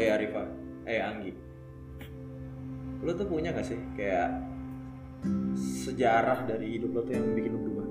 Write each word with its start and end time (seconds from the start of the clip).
iya 0.00 0.14
Rifa 0.16 0.42
eh 0.88 1.00
Anggi. 1.04 1.32
Lu 3.04 3.12
tuh 3.12 3.28
punya 3.28 3.52
gak 3.52 3.68
sih 3.68 3.76
kayak 3.96 4.32
sejarah 5.84 6.48
dari 6.48 6.80
hidup 6.80 6.96
lo 6.96 7.00
tuh 7.04 7.12
yang 7.12 7.36
bikin 7.36 7.52
lu 7.52 7.60
berubah? 7.60 7.86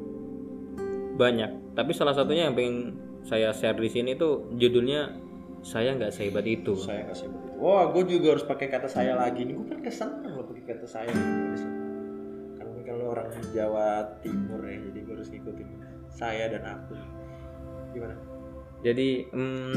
Banyak. 1.22 1.78
Tapi 1.78 1.92
salah 1.94 2.18
satunya 2.18 2.50
yang 2.50 2.58
pengen 2.58 2.98
saya 3.22 3.54
share 3.54 3.78
di 3.78 3.90
sini 3.90 4.18
tuh 4.18 4.50
judulnya 4.58 5.14
saya 5.62 5.94
nggak 5.94 6.10
sehebat 6.10 6.46
itu. 6.50 6.74
Saya 6.74 7.06
kasih 7.06 7.30
begitu 7.30 7.50
wah 7.60 7.92
gue 7.92 8.04
juga 8.08 8.40
harus 8.40 8.48
pakai 8.48 8.72
kata 8.72 8.88
saya 8.88 9.14
lagi 9.20 9.44
nih. 9.44 9.54
Gue 9.54 9.68
kan 9.68 9.80
kesenang 9.84 10.34
lo 10.40 10.44
pakai 10.48 10.64
kata 10.66 10.88
saya. 10.88 11.12
Karena 11.12 12.72
mungkin 12.72 12.94
lo 12.96 13.06
orang 13.12 13.28
Jawa 13.52 14.18
Timur 14.24 14.64
ya 14.64 14.80
jadi 14.80 15.00
gue 15.04 15.14
harus 15.14 15.30
ngikutin 15.30 15.70
saya 16.10 16.46
dan 16.48 16.64
aku. 16.66 16.96
Gimana? 17.94 18.16
Jadi 18.80 19.28
hmm, 19.28 19.76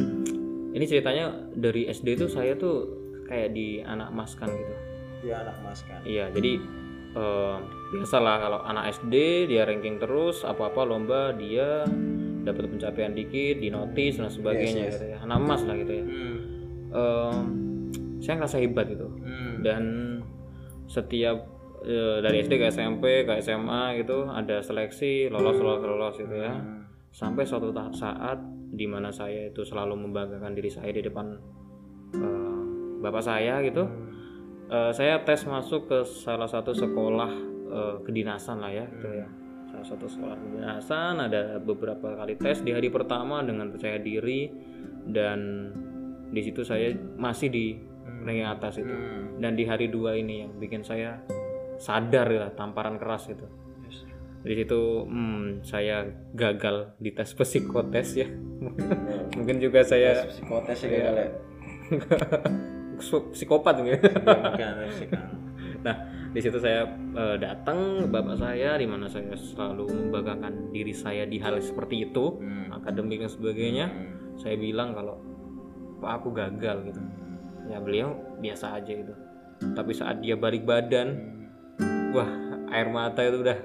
ini 0.72 0.84
ceritanya 0.84 1.24
dari 1.52 1.86
SD 1.86 2.16
tuh 2.16 2.28
saya 2.28 2.52
tuh 2.54 2.88
kayak 3.24 3.52
di 3.52 3.80
anak 3.80 4.08
maskan 4.10 4.48
gitu 4.50 4.74
dia 5.22 5.38
anak 5.38 5.56
mas 5.62 5.80
kan 5.84 6.00
iya 6.02 6.26
jadi 6.28 6.58
eh, 7.14 7.56
biasalah 7.92 8.34
kalau 8.40 8.60
anak 8.62 8.90
SD 8.92 9.14
dia 9.46 9.62
ranking 9.62 9.96
terus 9.96 10.42
apa-apa 10.42 10.82
lomba 10.82 11.30
dia 11.32 11.86
dapat 12.42 12.66
pencapaian 12.68 13.14
dikit 13.14 13.56
di 13.56 13.70
notis 13.70 14.18
dan 14.18 14.26
sebagainya 14.26 14.90
Yes, 14.90 14.90
yes. 14.90 14.94
gitu 14.98 15.06
ya 15.08 15.18
anak 15.22 15.36
emas 15.38 15.62
lah 15.62 15.76
gitu 15.76 15.92
ya 15.94 16.04
hmm. 16.04 16.38
Em, 16.92 17.44
saya 18.18 18.34
ngerasa 18.36 18.58
hebat 18.58 18.86
gitu 18.86 19.08
Hmm. 19.22 19.62
dan 19.62 19.82
setiap 20.84 21.46
eh, 21.82 22.18
dari 22.20 22.42
SD 22.42 22.58
ke 22.58 22.66
SMP 22.68 23.22
ke 23.22 23.38
SMA 23.40 23.96
gitu 23.96 24.26
ada 24.26 24.58
seleksi 24.60 25.30
lolos 25.30 25.56
lolos 25.56 25.80
lolos 25.80 26.14
gitu 26.18 26.34
ya 26.34 26.52
Hmm. 26.52 26.81
Sampai 27.12 27.44
suatu 27.44 27.70
saat 27.92 28.40
di 28.72 28.88
mana 28.88 29.12
saya 29.12 29.52
itu 29.52 29.62
selalu 29.62 30.08
membanggakan 30.08 30.56
diri 30.56 30.72
saya 30.72 30.90
di 30.90 31.04
depan 31.04 31.36
eh, 32.16 32.60
bapak 33.04 33.22
saya 33.22 33.60
gitu 33.60 33.84
Eh, 34.72 34.92
saya 34.96 35.20
tes 35.20 35.44
masuk 35.44 35.84
ke 35.84 36.00
salah 36.00 36.48
satu 36.48 36.72
sekolah 36.72 37.30
eh, 37.68 37.96
kedinasan 38.08 38.56
lah 38.56 38.72
ya 38.72 38.88
gitu 38.88 39.08
ya 39.12 39.28
salah 39.68 39.84
satu 39.84 40.08
sekolah 40.08 40.36
kedinasan 40.40 41.20
ada 41.20 41.60
beberapa 41.60 42.16
kali 42.16 42.40
tes 42.40 42.64
di 42.64 42.72
hari 42.72 42.88
pertama 42.88 43.44
dengan 43.44 43.68
percaya 43.68 44.00
diri 44.00 44.48
dan 45.04 45.68
di 46.32 46.40
situ 46.40 46.64
saya 46.64 46.88
masih 47.20 47.52
di 47.52 47.76
ranking 48.24 48.48
atas 48.48 48.80
itu 48.80 48.88
Hmm. 48.96 49.44
dan 49.44 49.52
di 49.52 49.68
hari 49.68 49.92
dua 49.92 50.16
ini 50.16 50.48
yang 50.48 50.56
bikin 50.56 50.80
saya 50.80 51.20
sadar 51.76 52.32
ya 52.32 52.48
tamparan 52.56 52.96
keras 52.96 53.28
itu. 53.28 53.44
Di 54.42 54.54
situ 54.58 55.06
hmm, 55.06 55.62
saya 55.62 56.02
gagal 56.34 56.98
di 56.98 57.14
tes 57.14 57.30
psikotes 57.30 58.18
ya 58.18 58.28
mungkin 59.38 59.56
juga 59.62 59.86
saya 59.86 60.26
psikotes 60.26 60.78
ya 60.82 60.88
gagal 60.90 61.16
ya 61.16 61.28
psikopat 63.34 63.74
gitu 63.82 63.98
Ya. 64.58 64.70
Nah, 65.82 65.98
di 66.30 66.38
situ 66.38 66.62
saya 66.62 66.86
eh, 66.94 67.36
datang 67.42 68.06
bapak 68.06 68.38
saya 68.38 68.78
di 68.78 68.86
mana 68.86 69.10
saya 69.10 69.34
selalu 69.34 69.90
membanggakan 69.90 70.70
diri 70.70 70.94
saya 70.94 71.26
di 71.26 71.42
hal 71.42 71.58
seperti 71.58 72.06
itu, 72.06 72.38
Hmm. 72.38 72.70
akademik 72.70 73.18
dan 73.18 73.30
sebagainya. 73.30 73.86
Hmm. 73.90 74.38
Saya 74.38 74.54
bilang 74.62 74.94
kalau 74.94 75.18
Pak 75.98 76.22
aku 76.22 76.28
gagal 76.30 76.86
gitu. 76.86 77.02
Ya 77.66 77.82
beliau 77.82 78.14
biasa 78.38 78.78
aja 78.78 78.94
gitu. 78.94 79.10
Tapi 79.74 79.90
saat 79.90 80.22
dia 80.22 80.38
balik 80.38 80.62
badan, 80.62 81.18
wah 82.14 82.30
air 82.70 82.86
mata 82.86 83.26
itu 83.26 83.42
udah 83.42 83.58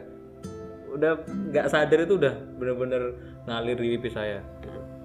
udah 0.94 1.12
nggak 1.28 1.68
sadar 1.68 2.00
itu 2.04 2.16
udah 2.16 2.36
bener-bener 2.58 3.16
ngalir 3.46 3.78
di 3.78 3.98
pipi 3.98 4.10
saya. 4.12 4.40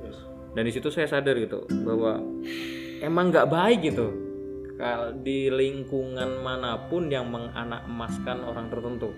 Yes. 0.03 0.19
Dan 0.55 0.63
di 0.69 0.73
situ 0.73 0.89
saya 0.93 1.09
sadar 1.09 1.35
gitu 1.39 1.65
bahwa 1.83 2.23
emang 3.03 3.35
nggak 3.35 3.51
baik 3.51 3.81
gitu 3.83 4.09
kalau 4.79 5.15
di 5.15 5.47
lingkungan 5.47 6.43
mana 6.43 6.75
pun 6.91 7.07
yang 7.07 7.29
menganak 7.31 7.87
emaskan 7.87 8.43
orang 8.43 8.67
tertentu 8.67 9.15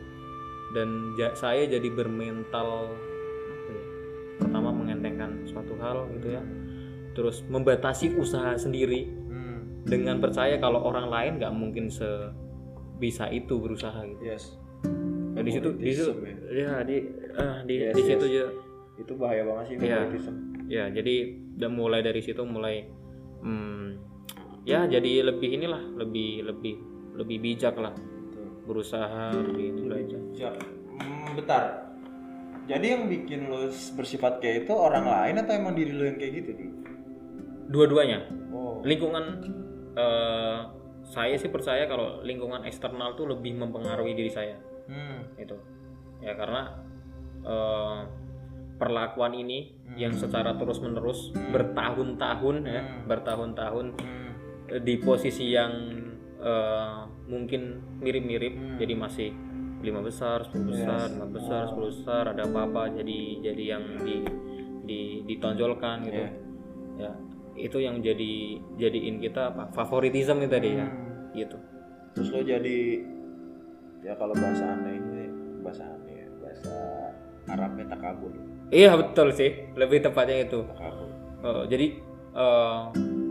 dan 0.75 1.15
saya 1.39 1.71
jadi 1.71 1.87
bermental 1.89 2.91
apa 2.91 3.71
ya, 3.71 3.85
pertama 4.43 4.75
mengentengkan 4.75 5.47
suatu 5.47 5.79
hal 5.79 6.11
gitu 6.19 6.35
ya 6.35 6.43
terus 7.15 7.47
membatasi 7.47 8.19
usaha 8.19 8.59
sendiri 8.59 9.07
Hmm. 9.25 9.87
dengan 9.87 10.19
percaya 10.19 10.59
kalau 10.59 10.83
orang 10.83 11.07
lain 11.09 11.33
nggak 11.39 11.55
mungkin 11.55 11.87
sebisa 11.93 13.31
itu 13.31 13.61
berusaha 13.61 14.03
gitu 14.05 14.23
Yes. 14.25 14.59
Ya, 15.35 15.41
di 15.41 15.51
situ 15.51 15.69
di 15.75 15.91
situ 15.91 16.13
ya 16.49 16.83
di 16.83 16.97
ah, 17.35 17.59
di 17.63 17.75
Yes, 17.81 17.93
di 17.93 18.03
situ 18.05 18.25
yes. 18.25 18.33
aja 18.33 18.45
Itu 18.95 19.13
bahaya 19.15 19.43
banget 19.43 19.65
sih 19.67 19.77
Iya. 19.81 19.99
favoritism. 20.01 20.35
ya 20.65 20.85
jadi 20.89 21.15
udah 21.55 21.71
mulai 21.71 22.01
dari 22.01 22.21
situ 22.21 22.41
mulai 22.41 22.87
hmm, 23.41 23.87
ya 24.63 24.87
jadi 24.87 25.27
lebih 25.27 25.51
inilah 25.53 25.83
lebih 25.95 26.47
lebih 26.47 26.75
lebih 27.15 27.37
bijak 27.39 27.75
lah 27.75 27.93
berusaha 28.63 29.35
lebih 29.35 29.67
itu 29.75 29.83
aja 29.89 30.19
Ya, 30.33 30.51
hmm, 30.95 31.37
bentar. 31.37 31.65
Jadi 32.65 32.87
yang 32.89 33.05
bikin 33.07 33.41
lo 33.47 33.69
bersifat 33.93 34.41
kayak 34.41 34.65
itu 34.65 34.73
orang 34.73 35.05
lain 35.05 35.37
atau 35.37 35.53
emang 35.53 35.77
diri 35.77 35.93
lo 35.93 36.01
yang 36.03 36.17
kayak 36.17 36.33
gitu, 36.33 36.51
Di? 36.55 36.67
dua-duanya 37.67 38.25
Oh. 38.49 38.81
lingkungan 38.81 39.43
eh, 39.93 40.59
saya 41.05 41.35
sih 41.35 41.49
percaya 41.49 41.85
kalau 41.85 42.23
lingkungan 42.23 42.63
eksternal 42.63 43.13
tuh 43.13 43.29
lebih 43.29 43.53
mempengaruhi 43.55 44.15
diri 44.15 44.31
saya 44.31 44.57
Hmm. 44.85 45.21
itu 45.37 45.57
ya 46.21 46.33
karena 46.35 46.63
eh, 47.45 48.01
perlakuan 48.75 49.33
ini 49.33 49.71
yang 49.95 50.13
secara 50.13 50.59
terus 50.59 50.83
menerus 50.83 51.31
bertahun-tahun 51.53 52.57
ya 52.65 52.83
Hmm. 52.83 53.05
bertahun-tahun 53.07 53.87
Hmm. 53.97 54.33
eh, 54.71 54.81
di 54.83 54.99
posisi 54.99 55.53
yang 55.53 55.73
eh, 56.41 57.01
mungkin 57.25 57.81
mirip-mirip 58.01 58.53
Hmm. 58.53 58.77
jadi 58.77 58.95
masih 58.95 59.31
lima 59.81 60.01
besar, 60.01 60.45
10 60.45 60.65
besar, 60.65 61.13
lima 61.13 61.29
besar, 61.29 61.63
10 61.69 61.93
besar, 61.93 62.25
ada 62.33 62.43
apa-apa 62.43 62.97
jadi 62.97 63.19
jadi 63.45 63.65
yang 63.77 63.85
di, 64.01 64.17
di 64.83 65.01
ditonjolkan 65.25 66.05
gitu. 66.05 66.21
Iya. 66.25 66.31
Ya, 66.95 67.13
itu 67.55 67.79
yang 67.81 68.01
jadi 68.01 68.33
jadiin 68.77 69.21
kita 69.21 69.53
apa? 69.53 69.69
favoritism 69.73 70.41
itu 70.41 70.49
tadi 70.49 70.71
ya. 70.73 70.89
Hmm. 70.89 71.37
Gitu. 71.37 71.57
Terus 72.17 72.29
lo 72.33 72.41
jadi 72.41 72.77
ya 74.05 74.13
kalau 74.15 74.35
bahasa 74.35 74.65
aneh 74.69 74.95
ini 74.95 75.25
bahasa 75.61 75.83
aneh 75.89 76.15
ya, 76.15 76.29
bahasa 76.39 76.73
Arabnya 77.45 77.85
takabur. 77.87 78.33
Iya 78.69 78.97
betul 78.97 79.29
sih, 79.31 79.53
lebih 79.75 80.01
tepatnya 80.01 80.45
itu. 80.45 80.65
Takabur. 80.67 81.09
Eh, 81.43 81.63
jadi 81.69 81.87
eh, 82.35 82.81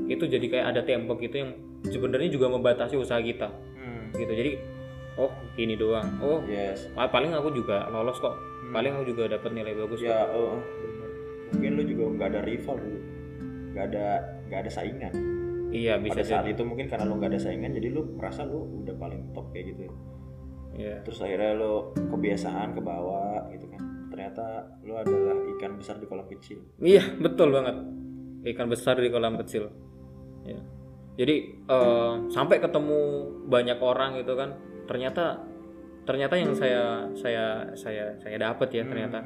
itu 0.08 0.24
jadi 0.28 0.46
kayak 0.48 0.66
ada 0.70 0.82
tembok 0.82 1.18
gitu 1.20 1.36
yang 1.40 1.52
sebenarnya 1.84 2.30
juga 2.30 2.48
membatasi 2.48 2.94
usaha 2.96 3.18
kita 3.18 3.50
Hmm. 3.74 4.14
gitu. 4.14 4.30
Jadi 4.30 4.52
oh 5.16 5.30
ini 5.56 5.74
doang. 5.74 6.06
Oh 6.20 6.42
Yes. 6.44 6.90
pa- 6.92 7.08
paling 7.08 7.32
aku 7.32 7.50
juga 7.52 7.86
lolos 7.88 8.18
kok. 8.18 8.34
Paling 8.70 8.94
aku 8.94 9.06
juga 9.08 9.30
dapat 9.30 9.50
nilai 9.52 9.74
bagus 9.76 9.98
kok. 9.98 10.08
Ya, 10.08 10.26
oh, 10.30 10.58
mungkin 11.50 11.72
lo 11.74 11.84
juga 11.84 12.04
nggak 12.12 12.28
ada 12.30 12.42
rival 12.42 12.76
dulu, 12.76 13.00
nggak 13.72 13.86
ada 13.88 14.06
nggak 14.48 14.60
ada 14.60 14.72
saingan. 14.72 15.14
Iya 15.70 15.98
bisa 15.98 16.14
Pada 16.16 16.26
saat 16.28 16.44
jadi. 16.44 16.54
itu 16.54 16.64
mungkin 16.64 16.86
karena 16.86 17.06
lo 17.06 17.18
nggak 17.18 17.32
ada 17.34 17.42
saingan, 17.42 17.74
jadi 17.74 17.90
lo 17.90 18.06
merasa 18.12 18.46
lo 18.46 18.62
udah 18.62 18.94
paling 18.96 19.34
top 19.34 19.50
kayak 19.50 19.74
gitu. 19.74 19.90
Ya. 20.74 20.80
Iya. 20.80 20.98
Terus 21.06 21.20
akhirnya 21.22 21.52
lo 21.58 21.94
kebiasaan 21.96 22.70
ke 22.74 22.82
bawah 22.82 23.48
gitu 23.54 23.66
kan. 23.70 23.82
Ternyata 24.10 24.46
lo 24.86 24.94
adalah 24.98 25.38
ikan 25.58 25.74
besar 25.78 25.98
di 25.98 26.06
kolam 26.06 26.28
kecil. 26.30 26.60
Iya 26.82 27.04
betul 27.18 27.54
banget. 27.54 27.76
Ikan 28.44 28.68
besar 28.68 29.00
di 29.00 29.10
kolam 29.10 29.40
kecil. 29.40 29.70
Ya. 30.44 30.60
Jadi 31.14 31.36
eh, 31.70 32.14
sampai 32.34 32.58
ketemu 32.58 33.02
banyak 33.48 33.80
orang 33.80 34.18
gitu 34.20 34.34
kan. 34.34 34.58
Ternyata 34.90 35.40
ternyata 36.04 36.36
yang 36.36 36.52
saya 36.52 37.08
saya 37.16 37.72
saya 37.80 38.20
saya 38.20 38.36
dapat 38.36 38.68
ya 38.76 38.84
ternyata 38.84 39.24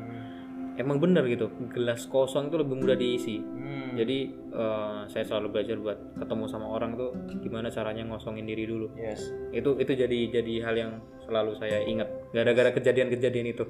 emang 0.78 0.98
bener 0.98 1.26
gitu. 1.26 1.50
Gelas 1.70 2.06
kosong 2.06 2.48
itu 2.48 2.58
lebih 2.58 2.78
mudah 2.78 2.94
diisi. 2.94 3.42
Hmm. 3.42 3.98
Jadi 3.98 4.18
eh, 4.54 5.00
saya 5.10 5.26
selalu 5.26 5.48
belajar 5.52 5.76
buat 5.78 5.98
ketemu 6.16 6.44
sama 6.46 6.68
orang 6.70 6.94
tuh 6.94 7.12
gimana 7.42 7.68
caranya 7.68 8.06
ngosongin 8.06 8.46
diri 8.46 8.64
dulu. 8.64 8.94
Yes. 8.94 9.26
Itu 9.50 9.76
itu 9.76 9.92
jadi 9.92 10.18
jadi 10.32 10.54
hal 10.64 10.76
yang 10.78 10.92
selalu 11.26 11.58
saya 11.58 11.82
ingat 11.82 12.08
gara-gara 12.32 12.70
kejadian-kejadian 12.72 13.48
itu. 13.52 13.66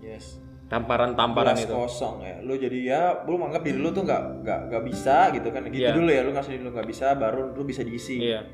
Yes. 0.00 0.40
Tamparan-tamparan 0.68 1.56
Gelas 1.56 1.64
itu. 1.64 1.72
kosong 1.72 2.16
ya. 2.20 2.36
Lo 2.44 2.52
jadi 2.52 2.78
ya, 2.84 3.00
lo 3.24 3.36
menganggap 3.36 3.64
diri 3.64 3.80
lo 3.80 3.88
tuh 3.88 4.04
nggak 4.04 4.22
nggak 4.44 4.60
nggak 4.68 4.82
bisa 4.84 5.16
gitu 5.32 5.48
kan. 5.48 5.64
Gitu 5.68 5.80
Iya. 5.80 5.96
dulu 5.96 6.10
ya. 6.12 6.20
Lo 6.24 6.30
ngasih 6.36 6.50
diri 6.56 6.62
lo 6.64 6.72
nggak 6.72 6.88
bisa, 6.88 7.06
baru 7.16 7.56
lo 7.56 7.62
bisa 7.64 7.80
diisi. 7.80 8.20
Iya. 8.20 8.44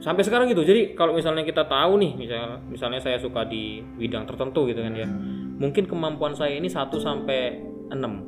Sampai 0.00 0.24
sekarang 0.24 0.48
gitu. 0.48 0.64
Jadi 0.64 0.96
kalau 0.96 1.12
misalnya 1.12 1.44
kita 1.44 1.68
tahu 1.68 2.00
nih, 2.00 2.16
misalnya 2.16 2.56
misalnya 2.64 3.00
saya 3.04 3.20
suka 3.20 3.44
di 3.44 3.84
bidang 4.00 4.24
tertentu 4.24 4.64
gitu 4.64 4.80
kan 4.80 4.96
ya. 4.96 5.04
Mungkin 5.60 5.84
kemampuan 5.84 6.32
saya 6.32 6.56
ini 6.56 6.72
1 6.72 6.88
sampai 6.96 7.60
6. 7.92 8.00
Hmm. 8.00 8.20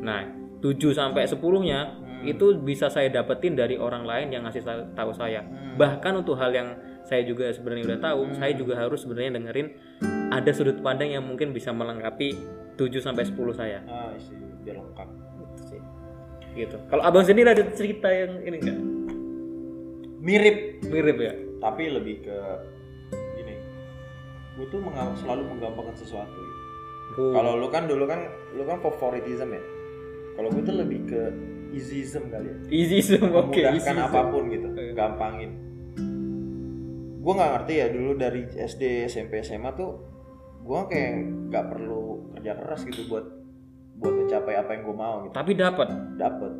Nah, 0.00 0.22
7 0.62 0.94
sampai 0.94 1.26
10-nya 1.26 2.06
itu 2.22 2.54
bisa 2.62 2.90
saya 2.90 3.10
dapetin 3.10 3.54
dari 3.54 3.78
orang 3.78 4.06
lain 4.06 4.30
yang 4.30 4.46
ngasih 4.46 4.62
tahu 4.94 5.10
saya. 5.14 5.42
Bahkan 5.74 6.12
untuk 6.22 6.38
hal 6.38 6.54
yang 6.54 6.78
saya 7.02 7.26
juga 7.26 7.50
sebenarnya 7.50 7.94
udah 7.94 8.00
tahu, 8.02 8.20
saya 8.38 8.52
juga 8.54 8.74
harus 8.78 9.02
sebenarnya 9.02 9.38
dengerin 9.38 9.68
ada 10.28 10.50
sudut 10.54 10.78
pandang 10.82 11.10
yang 11.14 11.26
mungkin 11.26 11.50
bisa 11.50 11.74
melengkapi 11.74 12.38
7 12.78 13.02
sampai 13.02 13.26
10 13.26 13.34
saya. 13.54 13.82
Ah, 13.90 14.14
isi 14.14 14.34
biar 14.62 14.78
lengkap. 14.78 15.08
Gitu 15.10 15.62
sih. 15.74 15.80
Gitu. 16.54 16.76
Kalau 16.90 17.02
Abang 17.02 17.26
sendiri 17.26 17.54
ada 17.54 17.62
cerita 17.74 18.10
yang 18.10 18.38
ini 18.46 18.56
enggak? 18.58 18.78
mirip 20.18 20.82
mirip 20.90 21.16
ya 21.16 21.32
tapi 21.62 21.88
lebih 21.88 22.26
ke 22.26 22.36
gue 24.58 24.66
tuh 24.74 24.82
selalu 25.22 25.54
menggampangkan 25.54 25.94
sesuatu 25.94 26.42
kalau 27.14 27.52
lu 27.54 27.68
kan 27.68 27.84
dulu 27.84 28.04
kan 28.04 28.20
lu 28.52 28.62
kan 28.62 28.78
favoritism 28.78 29.48
ya? 29.50 29.62
Kalau 30.34 30.48
gue 30.48 30.62
tuh 30.62 30.76
lebih 30.76 31.00
ke 31.04 31.22
easyism 31.70 32.28
kali 32.28 32.46
ya. 32.46 32.56
Easy 32.70 32.98
semua 33.00 33.42
oke 33.42 33.52
memudahkan 33.52 33.74
easy 33.74 34.06
apa 34.06 34.20
pun 34.28 34.42
gitu 34.46 34.68
Iya. 34.70 34.92
gampangin. 34.94 35.50
Gue 37.18 37.32
nggak 37.34 37.50
ngerti 37.54 37.72
ya 37.74 37.86
dulu 37.88 38.10
dari 38.14 38.42
SD 38.48 38.82
SMP 39.04 39.42
SMA 39.42 39.70
tuh 39.72 39.90
gue 40.60 40.80
kayak 40.86 41.10
nggak 41.48 41.64
perlu 41.66 42.02
kerja 42.32 42.52
keras 42.54 42.80
gitu 42.84 43.04
buat 43.06 43.24
buat 43.96 44.14
mencapai 44.14 44.54
apa 44.54 44.70
yang 44.70 44.82
gue 44.84 44.96
mau 44.96 45.16
gitu. 45.22 45.32
Tapi 45.32 45.52
dapat 45.54 45.88
dapet. 46.14 46.52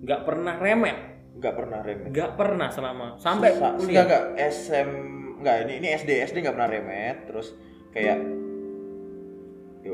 Nggak 0.00 0.20
pernah 0.24 0.54
remet? 0.56 0.98
Nggak 1.34 1.54
pernah 1.54 1.78
remet. 1.80 2.08
Nggak 2.08 2.30
pernah 2.34 2.68
selama 2.68 3.06
sampai 3.16 3.50
Sa- 3.54 3.74
kuliah? 3.74 4.02
enggak, 4.02 4.22
enggak 4.28 4.50
SM 4.50 4.88
enggak 5.38 5.56
ini 5.62 5.72
ini 5.76 5.88
SD 5.94 6.10
SD 6.24 6.36
nggak 6.40 6.52
pernah 6.52 6.66
remet 6.68 7.16
terus 7.24 7.54
kayak 7.88 8.06
ya 8.10 8.16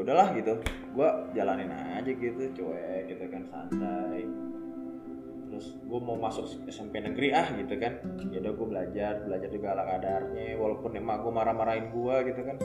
udahlah 0.04 0.28
gitu. 0.36 0.54
Gua 0.92 1.26
jalanin 1.32 1.72
aja 1.72 2.06
gitu 2.06 2.42
cuek 2.52 3.08
gitu 3.08 3.24
kan 3.32 3.42
santai. 3.48 4.28
Terus 5.54 5.78
gue 5.86 6.00
mau 6.02 6.18
masuk 6.18 6.50
SMP 6.66 6.98
negeri 6.98 7.30
ah 7.30 7.46
gitu 7.54 7.78
kan. 7.78 8.02
Ya 8.34 8.42
udah 8.42 8.52
gue 8.58 8.66
belajar 8.66 9.22
belajar 9.22 9.48
juga 9.54 9.70
ala 9.70 9.86
kadarnya 9.86 10.58
walaupun 10.58 10.98
emak 10.98 11.22
gue 11.22 11.30
marah-marahin 11.30 11.94
gue 11.94 12.16
gitu 12.26 12.42
kan. 12.42 12.56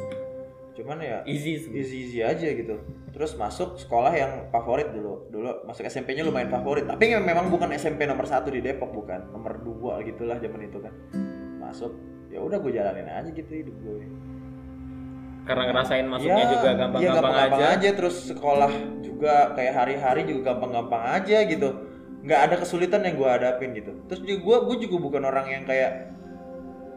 Cuman 0.73 0.97
ya 0.97 1.21
easy 1.29 1.61
semua. 1.61 1.77
easy 1.77 1.95
easy 2.09 2.19
aja 2.25 2.49
gitu. 2.49 2.81
Terus 3.13 3.37
masuk 3.37 3.77
sekolah 3.77 4.09
yang 4.17 4.31
favorit 4.49 4.89
dulu. 4.89 5.29
Dulu 5.29 5.69
masuk 5.69 5.85
SMP-nya 5.85 6.25
lumayan 6.25 6.49
favorit. 6.49 6.89
Tapi 6.89 7.13
memang 7.13 7.53
bukan 7.53 7.69
SMP 7.77 8.09
nomor 8.09 8.25
satu 8.25 8.49
di 8.49 8.57
Depok 8.57 8.89
bukan. 8.89 9.29
Nomor 9.29 9.61
dua 9.61 10.01
gitulah 10.01 10.41
zaman 10.41 10.65
itu 10.65 10.81
kan. 10.81 10.93
Masuk 11.61 11.93
ya 12.33 12.41
udah 12.41 12.57
gue 12.57 12.71
jalanin 12.73 13.05
aja 13.05 13.29
gitu 13.29 13.53
hidup 13.53 13.75
gue 13.85 14.05
karena 15.49 15.63
ngerasain 15.73 16.05
masuknya 16.05 16.45
Ya, 16.45 16.51
juga 16.53 16.69
gampang-gampang 16.77 17.01
gampang-gampang 17.17 17.61
aja. 17.81 17.89
terus 17.97 18.15
sekolah 18.29 18.71
juga 19.01 19.33
kayak 19.57 19.73
hari-hari 19.73 20.21
juga 20.29 20.53
gampang-gampang 20.53 21.03
aja 21.17 21.37
gitu. 21.49 21.69
Nggak 22.21 22.39
ada 22.45 22.55
kesulitan 22.61 23.01
yang 23.01 23.17
gue 23.17 23.29
hadapin 23.29 23.73
gitu. 23.73 23.91
Terus 24.05 24.21
juga 24.21 24.37
gue 24.45 24.57
gue 24.69 24.77
juga 24.85 24.95
bukan 25.01 25.21
orang 25.25 25.49
yang 25.49 25.63
kayak 25.65 26.13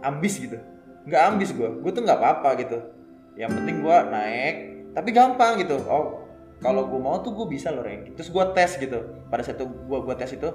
ambis 0.05 0.37
gitu. 0.37 0.61
Nggak 1.09 1.23
ambis 1.33 1.51
gue 1.57 1.69
gue 1.81 1.91
tuh 1.97 2.03
nggak 2.05 2.19
apa-apa 2.21 2.51
gitu. 2.61 2.79
Yang 3.41 3.51
penting 3.57 3.77
gue 3.81 3.97
naik 4.13 4.55
tapi 4.93 5.09
gampang 5.17 5.57
gitu. 5.57 5.81
Oh 5.89 6.21
kalau 6.61 6.85
gue 6.87 7.01
mau 7.01 7.17
tuh 7.25 7.33
gue 7.33 7.49
bisa 7.49 7.73
loh 7.73 7.81
ranking. 7.81 8.13
Terus 8.13 8.29
gue 8.29 8.45
tes 8.53 8.77
gitu. 8.77 9.01
Pada 9.33 9.41
saat 9.41 9.57
itu 9.57 9.65
gue 9.65 9.99
gue 10.05 10.15
tes 10.21 10.29
itu 10.37 10.49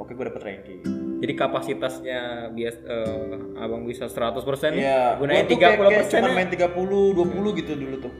oke 0.00 0.16
gue 0.16 0.24
dapet 0.32 0.42
ranking 0.48 0.80
Jadi 1.18 1.32
kapasitasnya 1.34 2.20
bias 2.52 2.78
eh, 2.80 3.34
abang 3.58 3.82
bisa 3.82 4.06
100% 4.06 4.38
Iya, 4.72 5.18
gunain 5.18 5.42
gua 5.42 5.50
tuh 5.50 5.58
kayak, 5.58 5.74
30 5.74 5.82
kayak 5.82 5.98
persen. 6.06 6.20
cuma 6.22 6.30
main 6.30 6.48
30, 6.48 7.50
20 7.50 7.58
gitu 7.58 7.72
dulu 7.74 7.96
tuh. 7.98 8.12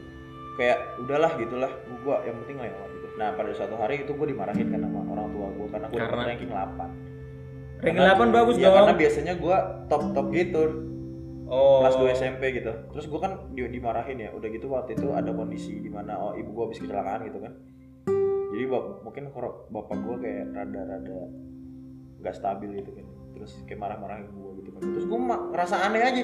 Kayak 0.59 0.79
udahlah 0.99 1.31
gitulah, 1.39 1.71
gua 2.03 2.17
yang 2.27 2.37
penting 2.43 2.59
lewat 2.59 2.89
gitu. 2.91 3.07
Nah, 3.15 3.29
pada 3.33 3.51
suatu 3.55 3.79
hari 3.79 4.03
itu 4.03 4.11
gua 4.13 4.27
dimarahin 4.27 4.67
kan 4.69 4.81
sama 4.83 5.01
orang 5.07 5.29
tua 5.31 5.47
gua 5.55 5.67
karena 5.71 5.87
gua 5.87 5.99
Karena? 6.03 6.23
ranking 6.27 6.51
8. 6.51 6.91
Ranking 7.79 8.03
8 8.03 8.35
bagus 8.35 8.55
Iya, 8.59 8.67
dong. 8.67 8.75
karena 8.75 8.93
biasanya 8.93 9.35
gua 9.39 9.57
top-top 9.87 10.27
gitu. 10.35 10.63
Oh. 11.49 11.81
Kelas 11.81 11.95
2 11.97 12.11
SMP 12.13 12.43
gitu. 12.53 12.73
Terus 12.91 13.07
gua 13.07 13.21
kan 13.23 13.33
di, 13.55 13.63
dimarahin 13.71 14.19
ya. 14.19 14.35
Udah 14.35 14.49
gitu 14.51 14.67
waktu 14.69 14.99
itu 14.99 15.15
ada 15.15 15.31
kondisi 15.31 15.79
di 15.79 15.89
mana 15.89 16.19
oh 16.19 16.35
ibu 16.35 16.51
gua 16.51 16.67
habis 16.67 16.83
kecelakaan 16.83 17.31
gitu 17.31 17.39
kan. 17.39 17.55
Jadi 18.51 18.65
bap- 18.67 19.07
mungkin 19.07 19.31
bapak 19.71 19.97
gua 20.03 20.17
kayak 20.19 20.51
rada-rada 20.51 21.19
nggak 22.23 22.35
stabil 22.35 22.83
gitu 22.83 22.91
kan. 22.95 23.07
Terus 23.35 23.53
kayak 23.65 23.81
marah-marahin 23.81 24.27
gue 24.31 24.51
gitu 24.63 24.71
kan. 24.75 24.83
Terus 24.83 25.05
gue 25.07 25.19
ngerasa 25.19 25.77
aneh 25.87 26.03
aja. 26.03 26.23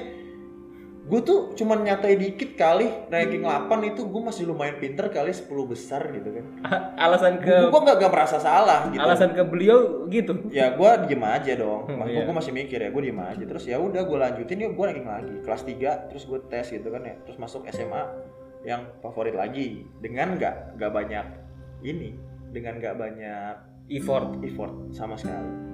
Gue 1.05 1.20
tuh 1.20 1.52
cuman 1.52 1.85
nyatai 1.85 2.17
dikit 2.17 2.56
kali 2.56 2.88
ranking 3.12 3.44
8 3.44 3.69
itu 3.93 4.08
gue 4.08 4.23
masih 4.25 4.49
lumayan 4.49 4.81
pinter 4.81 5.12
kali 5.12 5.37
10 5.37 5.44
besar 5.69 6.00
gitu 6.11 6.32
kan. 6.32 6.44
Alasan 7.05 7.44
ke 7.44 7.69
gue 7.69 7.81
nggak 7.85 7.96
nggak 8.00 8.12
merasa 8.12 8.41
salah 8.41 8.88
gitu. 8.88 9.05
Alasan 9.05 9.37
ke 9.37 9.44
beliau 9.44 10.08
gitu. 10.08 10.49
ya 10.49 10.73
gue 10.73 10.91
diem 11.05 11.20
aja 11.23 11.52
dong. 11.61 11.85
Hmm, 11.93 12.08
iya. 12.08 12.25
gue 12.25 12.35
masih 12.35 12.52
mikir 12.56 12.81
ya 12.81 12.88
gue 12.88 13.02
diem 13.05 13.20
aja. 13.20 13.44
Terus 13.44 13.64
ya 13.69 13.76
udah 13.76 14.00
gue 14.00 14.19
lanjutin 14.19 14.64
yuk 14.64 14.73
gue 14.75 14.85
ranking 14.88 15.08
lagi. 15.08 15.35
Kelas 15.44 15.62
3 15.69 16.08
terus 16.08 16.25
gue 16.25 16.40
tes 16.49 16.67
gitu 16.73 16.88
kan 16.88 17.05
ya. 17.05 17.14
Terus 17.29 17.37
masuk 17.37 17.69
SMA 17.69 18.02
yang 18.64 18.88
favorit 19.05 19.37
lagi. 19.37 19.85
Dengan 20.00 20.40
nggak 20.40 20.81
nggak 20.81 20.90
banyak 20.90 21.26
ini 21.85 22.17
dengan 22.49 22.81
nggak 22.81 22.97
banyak 22.97 23.55
Effort. 23.93 24.40
effort 24.40 24.73
sama 24.97 25.20
sekali 25.20 25.74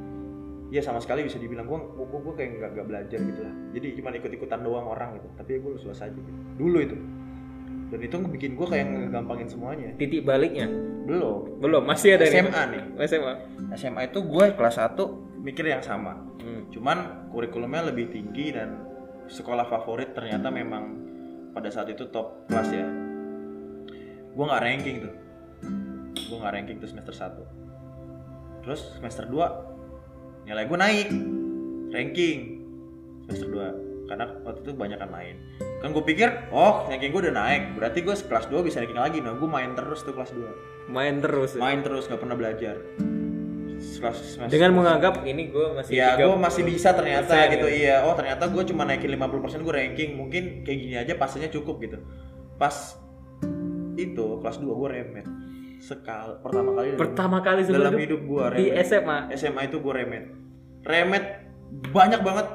Iya 0.70 0.80
sama 0.86 1.02
sekali 1.02 1.26
bisa 1.26 1.36
dibilang. 1.36 1.66
Gue 1.66 1.78
gue, 1.82 2.20
gue 2.22 2.34
kayak 2.38 2.50
nggak 2.56 2.70
nggak 2.78 2.86
belajar 2.86 3.18
gitu 3.18 3.40
lah. 3.42 3.54
Jadi 3.74 3.86
cuma 3.98 4.08
ikut 4.14 4.30
ikutan 4.30 4.60
doang 4.62 4.86
orang 4.86 5.18
gitu. 5.18 5.28
Tapi 5.34 5.50
ya 5.54 5.58
gue 5.58 5.70
lulus 5.74 5.98
aja 5.98 6.14
gitu. 6.14 6.30
Dulu 6.56 6.78
itu. 6.78 6.96
Dan 7.90 8.00
itu 8.06 8.16
bikin 8.22 8.54
gue 8.54 8.66
kayak 8.70 8.86
ngegampangin 8.86 9.48
semuanya. 9.50 9.90
Titik 9.98 10.22
baliknya? 10.22 10.70
Belum. 11.10 11.58
Belum 11.58 11.82
masih 11.82 12.14
ada 12.14 12.30
nih. 12.30 12.46
SMA 12.46 12.62
nih. 12.70 12.82
SMA. 13.10 13.34
SMA 13.74 14.00
itu 14.06 14.18
gue 14.22 14.44
kelas 14.54 14.76
1 14.78 15.42
mikir 15.42 15.66
yang 15.66 15.82
sama. 15.82 16.30
Hmm. 16.40 16.72
cuman 16.72 17.28
kurikulumnya 17.28 17.92
lebih 17.92 18.08
tinggi 18.08 18.56
dan 18.56 18.80
sekolah 19.28 19.68
favorit 19.68 20.16
ternyata 20.16 20.48
memang 20.48 20.96
pada 21.52 21.68
saat 21.68 21.92
itu 21.92 22.08
top 22.08 22.48
kelas 22.48 22.70
ya. 22.72 22.86
Gue 24.32 24.44
nggak 24.48 24.62
ranking 24.64 24.96
tuh. 25.04 25.14
Gue 26.16 26.36
nggak 26.40 26.54
ranking 26.56 26.76
tuh 26.80 26.88
semester 26.88 27.12
1 27.12 27.60
terus 28.60 28.92
semester 28.96 29.24
2 29.24 29.69
nilai 30.50 30.66
gue 30.66 30.74
naik 30.76 31.08
ranking 31.90 32.38
semester 33.24 33.46
2 33.48 34.10
karena 34.10 34.26
waktu 34.42 34.58
itu 34.60 34.70
banyak 34.74 34.98
kan 34.98 35.06
main 35.08 35.38
kan 35.78 35.88
gue 35.88 36.02
pikir 36.02 36.28
oh 36.50 36.84
ranking 36.84 37.08
gue 37.08 37.22
udah 37.22 37.34
naik 37.36 37.62
berarti 37.72 38.02
gue 38.02 38.10
kelas 38.12 38.50
2 38.50 38.58
bisa 38.60 38.82
ranking 38.82 38.98
lagi 38.98 39.18
nah 39.18 39.32
gue 39.32 39.46
main 39.46 39.72
terus 39.72 40.02
tuh 40.02 40.10
kelas 40.10 40.34
2 40.34 40.90
Main 40.90 41.22
terus. 41.22 41.54
ya. 41.54 41.62
main 41.62 41.78
terus 41.80 42.04
nggak 42.04 42.18
pernah 42.18 42.34
belajar 42.34 42.74
Kelas- 43.78 44.36
semester- 44.36 44.50
Dengan 44.50 44.74
menganggap 44.74 45.22
ini 45.22 45.48
gue 45.48 45.66
masih 45.72 45.92
Ya, 45.94 46.12
tiga- 46.12 46.26
gue 46.26 46.36
masih 46.36 46.62
bisa 46.64 46.92
ternyata 46.92 47.30
persen 47.30 47.48
gitu. 47.50 47.64
gitu. 47.64 47.80
Iya, 47.80 47.96
oh 48.02 48.12
ternyata 48.12 48.44
gue 48.46 48.62
cuma 48.66 48.82
naikin 48.82 49.08
50% 49.08 49.30
gue 49.58 49.72
ranking. 49.72 50.10
Mungkin 50.14 50.42
kayak 50.62 50.78
gini 50.78 50.94
aja 50.96 51.14
pasnya 51.14 51.48
cukup 51.48 51.80
gitu. 51.80 51.96
Pas 52.56 52.76
itu 53.94 54.26
kelas 54.36 54.56
2 54.58 54.68
gue 54.70 54.88
remet. 54.90 55.26
Sekali 55.80 56.32
pertama 56.38 56.70
kali 56.70 56.86
dalam- 56.86 57.00
Pertama 57.00 57.36
kali 57.40 57.60
dalam 57.64 57.94
hidup 57.96 58.20
gue 58.22 58.44
di 58.54 58.64
remet. 58.68 58.84
SMA. 58.84 59.18
SMA 59.32 59.60
itu 59.64 59.76
gue 59.76 59.92
remet. 59.92 60.24
Remet 60.80 61.24
banyak 61.88 62.20
banget 62.20 62.46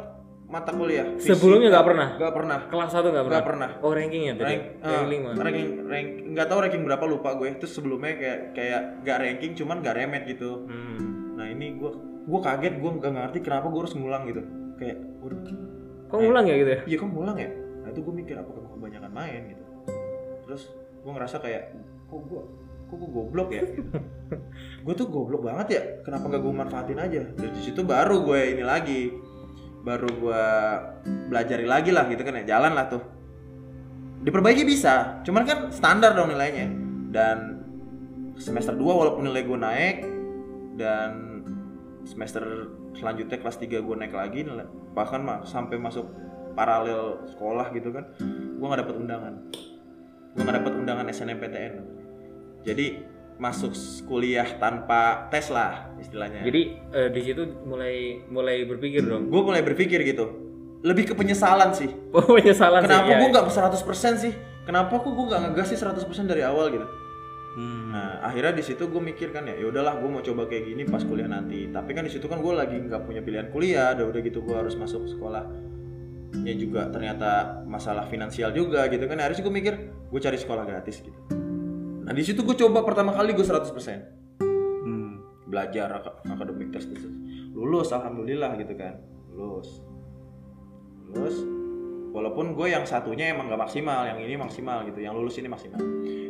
mata 0.46 0.72
kuliah. 0.72 1.10
Fisika, 1.18 1.34
Sebelumnya 1.34 1.68
nggak 1.70 1.86
pernah? 1.86 2.08
Gak 2.16 2.34
pernah. 2.34 2.58
Kelas 2.70 2.92
1 2.92 3.10
nggak 3.10 3.26
pernah. 3.26 3.36
Gak 3.36 3.48
pernah. 3.48 3.70
Oh 3.82 3.92
rankingnya 3.92 4.34
tadi. 4.36 4.46
Rank, 4.48 4.62
Ranking 4.78 5.02
eh, 5.02 5.10
lima. 5.10 5.30
ranking, 5.36 5.70
rank, 5.84 6.08
nggak 6.32 6.48
tahu 6.48 6.60
ranking 6.62 6.84
berapa 6.86 7.06
lupa 7.06 7.30
gue. 7.34 7.48
Terus 7.58 7.74
sebelumnya 7.74 8.14
kayak 8.14 8.40
kayak 8.54 8.82
gak 9.02 9.18
ranking, 9.20 9.52
cuman 9.54 9.82
gak 9.82 9.96
remet 9.96 10.24
gitu. 10.26 10.64
Hmm. 10.64 11.34
Nah 11.36 11.50
ini 11.50 11.76
gue 11.76 11.92
gue 12.26 12.40
kaget 12.42 12.74
gue 12.76 12.92
nggak 12.92 13.12
ngerti 13.12 13.40
kenapa 13.40 13.70
gue 13.70 13.80
harus 13.80 13.94
ngulang 13.94 14.26
gitu 14.26 14.42
kayak 14.76 14.98
waduh 15.22 15.38
Kok 16.06 16.18
ngulang 16.18 16.46
ya 16.46 16.56
gitu 16.58 16.72
ya? 16.72 16.80
iya 16.84 16.98
kok 16.98 17.06
ngulang 17.06 17.38
ya 17.38 17.50
nah 17.86 17.94
itu 17.94 18.02
gue 18.02 18.14
mikir 18.16 18.34
apakah 18.34 18.66
gue 18.66 18.72
kebanyakan 18.74 19.12
main 19.14 19.42
gitu 19.46 19.64
terus 20.42 20.74
gue 20.74 21.12
ngerasa 21.14 21.38
kayak 21.38 21.78
kok 22.10 22.18
gue 22.20 22.42
kok 22.86 22.96
gue 23.02 23.10
goblok 23.10 23.50
ya? 23.50 23.66
Gue 24.86 24.94
tuh 24.94 25.10
goblok 25.10 25.42
banget 25.46 25.68
ya 25.74 25.82
kenapa 26.06 26.30
nggak 26.30 26.42
gue 26.46 26.54
manfaatin 26.54 27.00
aja? 27.02 27.22
Dari 27.34 27.58
situ 27.58 27.82
baru 27.82 28.22
gue 28.22 28.54
ini 28.54 28.62
lagi 28.62 29.10
baru 29.82 30.10
gue 30.10 30.44
belajari 31.30 31.66
lagi 31.66 31.90
lah 31.94 32.06
gitu 32.10 32.22
kan 32.22 32.38
ya 32.42 32.58
jalan 32.58 32.78
lah 32.78 32.86
tuh. 32.90 33.02
Diperbaiki 34.22 34.66
bisa 34.66 35.22
cuman 35.26 35.44
kan 35.46 35.60
standar 35.74 36.14
dong 36.14 36.30
nilainya. 36.30 36.70
Dan 37.10 37.38
semester 38.38 38.78
2 38.78 38.86
walaupun 38.86 39.26
nilai 39.26 39.42
gue 39.46 39.58
naik 39.58 39.98
dan 40.78 41.42
semester 42.06 42.70
selanjutnya 42.94 43.42
kelas 43.42 43.58
3 43.58 43.82
gue 43.82 43.96
naik 43.98 44.14
lagi 44.14 44.46
nilai- 44.46 44.70
bahkan 44.94 45.26
mah 45.26 45.42
sampai 45.48 45.82
masuk 45.82 46.06
paralel 46.54 47.26
sekolah 47.28 47.74
gitu 47.74 47.90
kan 47.90 48.06
gue 48.22 48.66
nggak 48.66 48.86
dapet 48.86 48.96
undangan. 49.02 49.34
Gue 50.38 50.42
nggak 50.46 50.58
dapet 50.62 50.74
undangan 50.78 51.06
SNMPTN 51.10 51.74
jadi 52.66 53.06
masuk 53.36 53.76
kuliah 54.06 54.48
tanpa 54.58 55.28
tes 55.28 55.48
lah 55.48 55.92
istilahnya 55.96 56.40
Jadi 56.42 56.62
eh, 56.90 57.10
di 57.12 57.22
situ 57.22 57.44
mulai 57.64 58.24
mulai 58.26 58.64
berpikir 58.64 59.04
dong. 59.04 59.28
gue 59.28 59.42
mulai 59.44 59.60
berpikir 59.60 60.02
gitu 60.02 60.26
lebih 60.82 61.12
ke 61.12 61.14
penyesalan 61.14 61.72
sih 61.72 61.92
Oh 62.16 62.26
penyesalan 62.26 62.84
kenapa 62.84 63.06
sih. 63.06 63.20
gue 63.20 63.30
nggak 63.30 63.46
100% 63.46 64.24
sih 64.24 64.34
kenapa 64.64 64.94
kok 64.94 65.08
gue 65.08 65.26
nggak 65.26 65.42
ngegas 65.46 65.68
sih 65.68 65.78
100% 65.78 66.00
dari 66.26 66.42
awal 66.42 66.68
gitu 66.70 66.88
Hmm. 67.56 67.88
Nah 67.88 68.20
akhirnya 68.20 68.52
di 68.52 68.68
situ 68.68 68.84
gue 68.84 69.00
mikir 69.00 69.32
kan 69.32 69.48
ya, 69.48 69.56
ya 69.56 69.72
udahlah 69.72 69.96
gue 69.96 70.10
mau 70.12 70.20
coba 70.20 70.44
kayak 70.44 70.68
gini 70.68 70.84
pas 70.84 71.00
kuliah 71.00 71.24
nanti. 71.24 71.72
Tapi 71.72 71.96
kan 71.96 72.04
di 72.04 72.12
situ 72.12 72.28
kan 72.28 72.44
gue 72.44 72.52
lagi 72.52 72.76
nggak 72.76 73.08
punya 73.08 73.24
pilihan 73.24 73.48
kuliah, 73.48 73.96
udah 73.96 74.12
udah 74.12 74.20
gitu 74.20 74.44
gue 74.44 74.52
harus 74.52 74.76
masuk 74.76 75.08
sekolah. 75.08 75.48
Ya 76.44 76.52
juga 76.52 76.92
ternyata 76.92 77.64
masalah 77.64 78.12
finansial 78.12 78.52
juga 78.52 78.84
gitu 78.92 79.08
kan. 79.08 79.24
Harus 79.24 79.40
gue 79.40 79.48
mikir 79.48 79.72
gue 79.88 80.20
cari 80.20 80.36
sekolah 80.36 80.68
gratis 80.68 81.00
gitu. 81.00 81.16
Nah 82.06 82.14
di 82.14 82.22
situ 82.22 82.40
gue 82.40 82.54
coba 82.56 82.86
pertama 82.86 83.12
kali 83.12 83.34
gue 83.34 83.42
100% 83.42 83.66
Hmm. 84.80 85.18
belajar 85.46 85.90
ak- 85.96 86.22
akademik 86.24 86.70
tes 86.70 86.86
tes 86.86 87.02
lulus 87.52 87.90
alhamdulillah 87.90 88.54
gitu 88.56 88.74
kan. 88.74 89.02
Lulus. 89.32 89.82
Lulus. 91.08 91.38
Walaupun 92.12 92.54
gue 92.54 92.68
yang 92.70 92.86
satunya 92.86 93.30
emang 93.30 93.50
gak 93.50 93.60
maksimal 93.60 94.06
yang 94.06 94.20
ini 94.20 94.36
maksimal 94.36 94.86
gitu 94.86 95.00
yang 95.00 95.12
lulus 95.12 95.36
ini 95.36 95.50
maksimal. 95.50 95.82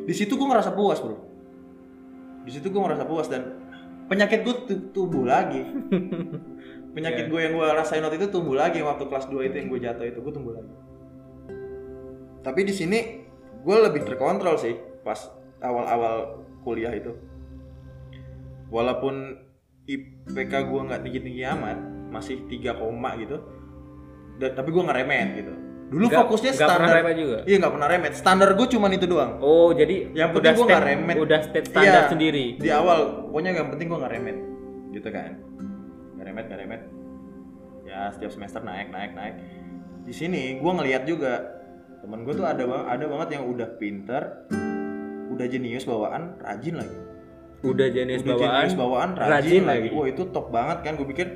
Di 0.01 0.13
situ 0.13 0.33
gue 0.33 0.47
ngerasa 0.47 0.71
puas 0.71 0.97
bro. 0.97 1.17
Di 2.41 2.51
situ 2.51 2.67
gue 2.67 2.79
ngerasa 2.79 3.05
puas 3.05 3.27
dan 3.27 3.59
penyakit 4.05 4.41
gue 4.41 4.55
tu- 4.65 4.85
tumbuh 4.91 5.25
lagi. 5.25 5.61
Penyakit 6.95 7.27
Iya. 7.27 7.29
gue 7.29 7.39
yang 7.41 7.53
gue 7.53 7.67
rasain 7.67 7.99
waktu 7.99 8.17
itu 8.17 8.31
tumbuh 8.31 8.55
lagi 8.55 8.79
waktu 8.79 9.03
kelas 9.03 9.27
2 9.27 9.43
itu 9.43 9.55
yang 9.57 9.67
gue 9.67 9.79
jatuh 9.79 10.05
itu 10.05 10.15
gue 10.15 10.31
tumbuh 10.31 10.53
lagi. 10.55 10.71
Tapi 12.39 12.61
di 12.61 12.71
sini 12.71 12.99
gue 13.59 13.77
lebih 13.81 14.05
terkontrol 14.05 14.55
sih 14.55 14.73
pas 15.01 15.17
awal-awal 15.65 16.15
kuliah 16.61 16.91
itu. 16.91 17.13
Walaupun 18.67 19.37
IPK 19.85 20.53
gue 20.65 20.81
nggak 20.81 21.01
tinggi-tinggi 21.05 21.43
amat 21.47 21.77
masih 22.09 22.41
3 22.47 22.73
koma 22.73 23.13
gitu 23.15 23.37
dan, 24.35 24.51
tapi 24.51 24.73
gue 24.73 24.81
nggak 24.81 24.97
remet 24.97 25.29
gitu. 25.37 25.53
Dulu 25.85 26.05
Nggak- 26.09 26.21
fokusnya 26.25 26.51
pernah 26.51 26.69
standar 26.73 26.95
remet 26.97 27.15
juga? 27.15 27.37
iya 27.45 27.55
nggak 27.61 27.73
pernah 27.77 27.87
remet. 27.87 28.11
Standar 28.17 28.49
gue 28.51 28.67
cuman 28.67 28.91
itu 28.91 29.05
doang. 29.05 29.31
Oh, 29.37 29.69
jadi 29.69 29.95
Yang 30.11 30.29
penting 30.33 30.41
udah 30.41 30.51
gua 30.51 30.65
nggak 30.65 30.83
remet. 30.83 31.15
Udah 31.21 31.39
state 31.45 31.67
standar 31.69 32.03
Iya, 32.03 32.09
sendiri. 32.09 32.45
di 32.57 32.69
awal. 32.69 32.99
Pokoknya 33.29 33.51
yang 33.53 33.69
penting 33.69 33.87
gue 33.87 33.99
nggak 34.01 34.13
remet 34.17 34.37
gitu 34.91 35.09
kan. 35.13 35.31
Nggak 36.17 36.25
remet 36.25 36.45
nggak 36.49 36.59
remet. 36.59 36.81
Ya 37.85 38.09
setiap 38.09 38.31
semester 38.33 38.65
naik 38.65 38.89
naik 38.89 39.13
naik. 39.13 39.35
Di 40.01 40.13
sini 40.15 40.57
gue 40.57 40.71
ngelihat 40.73 41.05
juga 41.05 41.45
temen 42.01 42.25
gue 42.25 42.33
tuh 42.33 42.43
ada 42.43 42.61
bang 42.61 42.83
ada 42.87 43.05
banget 43.05 43.29
yang 43.37 43.43
udah 43.45 43.69
pinter 43.77 44.21
udah 45.35 45.45
jenius 45.45 45.83
bawaan 45.83 46.23
rajin 46.39 46.75
lagi 46.75 46.97
Udah 47.61 47.87
jenis 47.89 48.21
udah 48.21 48.29
bawaan. 48.31 48.53
jenius 48.53 48.75
bawaan 48.75 49.09
rajin, 49.11 49.31
rajin 49.31 49.63
lagi. 49.63 49.79
lagi. 49.81 49.89
wah 49.91 50.07
itu 50.07 50.21
top 50.29 50.47
banget 50.49 50.77
kan 50.81 50.93
gue 50.95 51.07
pikir 51.07 51.27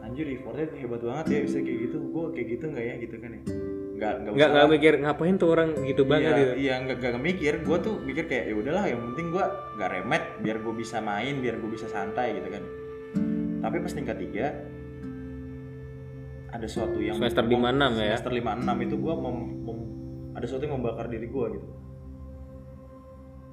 anjir 0.00 0.26
effortnya 0.28 0.66
hebat 0.74 1.00
banget 1.00 1.24
ya 1.26 1.38
bisa 1.42 1.58
kayak 1.58 1.78
gitu 1.82 1.96
gue 2.04 2.24
kayak 2.30 2.46
gitu 2.48 2.64
nggak 2.68 2.84
ya 2.84 2.94
gitu 2.98 3.16
kan 3.16 3.30
ya 3.30 3.42
nggak 3.90 4.12
nggak 4.16 4.32
Nggak 4.32 4.48
nggak 4.50 4.68
mikir 4.70 4.92
ngapain 4.98 5.34
tuh 5.36 5.48
orang 5.50 5.68
gitu 5.82 6.02
banget 6.04 6.24
iya, 6.26 6.40
gitu. 6.40 6.52
Iya, 6.58 6.74
nggak 6.80 6.96
nggak 7.04 7.20
mikir. 7.22 7.52
Gue 7.60 7.76
tuh 7.78 7.94
mikir 8.00 8.24
kayak 8.24 8.44
ya 8.48 8.54
udahlah, 8.56 8.84
yang 8.88 9.00
penting 9.12 9.26
gue 9.28 9.44
nggak 9.76 9.90
remet, 9.92 10.24
biar 10.40 10.56
gue 10.56 10.72
bisa 10.74 10.96
main, 10.98 11.34
biar 11.36 11.60
gue 11.60 11.68
bisa 11.68 11.84
santai 11.84 12.32
gitu 12.32 12.48
kan. 12.48 12.64
Tapi 13.60 13.76
pas 13.76 13.92
tingkat 13.92 14.16
tiga 14.18 14.46
ada 16.50 16.64
sesuatu 16.64 16.96
yang 16.96 17.12
Semester 17.14 17.44
mem- 17.44 17.60
5-6 17.60 17.76
ya? 17.94 18.08
Semester 18.10 18.32
lima 18.32 18.52
enam 18.56 18.76
itu 18.80 18.94
gue 18.96 19.14
mem, 19.14 19.36
mem- 19.60 19.88
ada 20.32 20.44
sesuatu 20.44 20.64
yang 20.64 20.74
membakar 20.76 21.06
diri 21.06 21.26
gue 21.28 21.46
gitu. 21.52 21.66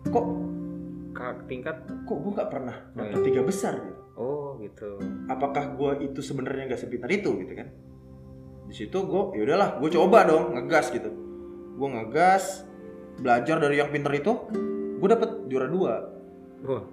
Kok 0.07 0.25
Kak 1.11 1.49
tingkat. 1.49 1.77
kok 2.05 2.17
gue 2.21 2.31
nggak 2.31 2.49
pernah 2.49 2.75
Oh, 2.93 3.01
iya. 3.01 3.17
tiga 3.25 3.41
besar 3.41 3.73
gitu? 3.75 4.01
Oh, 4.15 4.47
gitu. 4.61 5.01
Apakah 5.25 5.73
gue 5.73 6.05
itu 6.05 6.21
sebenarnya 6.21 6.69
nggak 6.69 6.81
sepintar 6.81 7.09
itu 7.09 7.33
gitu 7.37 7.53
kan? 7.53 7.67
Di 8.67 8.75
situ 8.75 8.97
gue 9.01 9.23
ya 9.33 9.41
udahlah, 9.43 9.69
gue 9.81 9.89
coba 9.91 10.25
dong 10.25 10.53
ngegas 10.53 10.93
gitu. 10.93 11.09
Gue 11.73 11.87
ngegas, 11.89 12.65
belajar 13.17 13.57
dari 13.57 13.77
yang 13.77 13.89
pinter 13.89 14.13
itu, 14.13 14.33
gue 14.97 15.07
dapet 15.07 15.29
juara 15.47 15.67
dua. 15.67 15.93
Wah, 16.63 16.83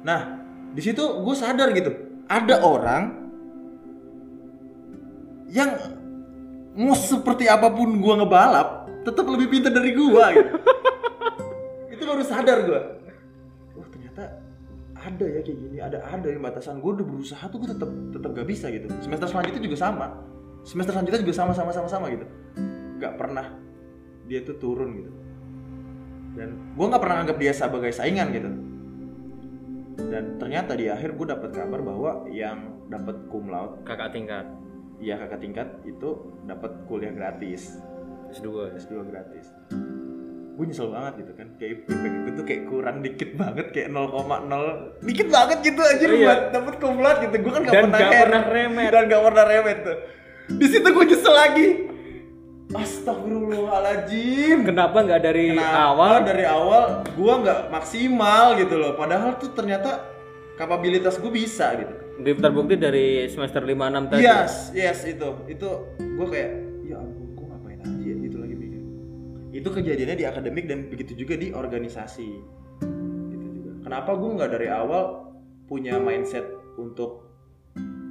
Nah, 0.00 0.20
di 0.70 0.80
situ 0.80 1.02
gue 1.02 1.34
sadar 1.34 1.70
gitu, 1.70 1.90
ada 2.26 2.62
orang 2.62 3.02
yang 5.50 5.70
mau 6.72 6.94
seperti 6.94 7.50
apa 7.50 7.66
pun 7.68 7.98
gue 7.98 8.14
ngebalap, 8.14 8.86
tetap 9.02 9.26
lebih 9.26 9.50
pintar 9.50 9.74
dari 9.74 9.90
gue 9.90 10.24
gitu. 10.38 10.54
itu 12.00 12.04
baru 12.08 12.24
sadar 12.24 12.58
gue. 12.64 12.80
Oh 13.76 13.86
ternyata 13.92 14.40
ada 14.96 15.24
ya 15.24 15.40
kayak 15.44 15.58
gini, 15.60 15.76
ada 15.80 16.00
ada 16.00 16.26
yang 16.28 16.40
batasan 16.40 16.80
gue 16.80 16.90
udah 16.96 17.06
berusaha 17.06 17.44
tuh 17.52 17.60
gue 17.60 17.70
tetap 17.76 17.90
tetap 18.16 18.30
gak 18.32 18.48
bisa 18.48 18.66
gitu. 18.72 18.88
Semester 19.04 19.28
selanjutnya 19.28 19.62
juga 19.68 19.76
sama, 19.76 20.06
semester 20.64 20.92
selanjutnya 20.96 21.20
juga 21.20 21.34
sama 21.36 21.52
sama 21.52 21.70
sama 21.76 21.88
sama 21.92 22.06
gitu. 22.08 22.24
Gak 22.96 23.20
pernah 23.20 23.52
dia 24.24 24.40
tuh 24.40 24.56
turun 24.56 24.96
gitu. 24.96 25.12
Dan 26.40 26.72
gue 26.72 26.86
nggak 26.88 27.02
pernah 27.02 27.16
anggap 27.26 27.36
dia 27.36 27.52
sebagai 27.52 27.92
saingan 27.92 28.32
gitu 28.32 28.50
dan 30.10 30.40
ternyata 30.40 30.72
di 30.74 30.88
akhir 30.88 31.14
gue 31.14 31.26
dapat 31.28 31.50
kabar 31.52 31.80
bahwa 31.84 32.12
yang 32.32 32.80
dapat 32.88 33.28
cum 33.28 33.52
laude 33.52 33.84
kakak 33.84 34.16
tingkat 34.16 34.46
ya 34.98 35.20
kakak 35.20 35.40
tingkat 35.44 35.68
itu 35.84 36.32
dapat 36.48 36.72
kuliah 36.88 37.12
gratis 37.12 37.78
S2. 38.32 38.74
S2 38.80 38.94
gratis 39.06 39.52
gue 40.50 40.64
nyesel 40.66 40.88
banget 40.88 41.12
gitu 41.18 41.32
kan 41.34 41.46
kayak 41.54 41.70
IPK 41.78 41.88
gue 42.20 42.32
tuh 42.32 42.44
kayak 42.44 42.62
kurang 42.66 42.96
dikit 43.00 43.30
banget 43.34 43.66
kayak 43.70 43.88
0,0 43.88 45.00
dikit 45.00 45.28
banget 45.28 45.58
gitu 45.62 45.80
aja 45.80 46.02
Oh, 46.02 46.12
iya. 46.12 46.26
buat 46.26 46.40
dapat 46.50 46.74
cum 46.76 46.96
laude 46.96 47.20
gitu 47.22 47.36
gue 47.38 47.52
kan 47.52 47.62
gak 47.62 47.72
Dan 47.72 47.82
pernah 47.82 47.98
nggak 47.98 48.10
remet. 48.10 48.22
pernah 48.22 48.42
remet. 48.46 48.88
dan 48.88 49.02
gak 49.06 49.22
pernah 49.22 49.44
remet 49.46 49.78
tuh 49.80 49.96
di 50.52 50.66
situ 50.66 50.86
gue 50.86 51.04
nyesel 51.06 51.34
lagi 51.34 51.66
Astagfirullahaladzim 52.70 54.62
Kenapa 54.62 54.98
nggak 55.00 55.20
dari 55.20 55.46
Kenapa 55.52 55.80
awal? 55.88 56.12
dari 56.22 56.44
awal 56.44 56.82
gue 57.04 57.34
nggak 57.36 57.60
maksimal 57.68 58.54
gitu 58.54 58.74
loh 58.76 58.94
padahal 58.94 59.34
tuh 59.36 59.50
ternyata 59.50 60.06
kapabilitas 60.54 61.16
gue 61.16 61.28
bisa 61.28 61.74
gitu 61.74 61.94
Terbukti 62.20 62.76
dari 62.76 63.06
semester 63.26 63.58
5-6 63.60 63.74
tadi. 64.06 64.20
yes 64.20 64.52
yes 64.70 64.98
itu 65.04 65.24
itu 65.48 65.68
gue 65.96 66.26
kayak 66.26 66.50
ya 66.84 67.00
itu 69.60 69.68
kejadiannya 69.68 70.16
di 70.16 70.26
akademik 70.26 70.64
dan 70.64 70.88
begitu 70.88 71.12
juga 71.12 71.36
di 71.36 71.52
organisasi. 71.52 72.28
Gitu 73.28 73.46
juga. 73.60 73.70
Kenapa 73.84 74.16
gue 74.16 74.30
nggak 74.40 74.50
dari 74.56 74.68
awal 74.72 75.28
punya 75.68 76.00
mindset 76.00 76.48
untuk 76.80 77.28